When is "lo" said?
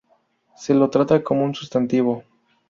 0.73-0.89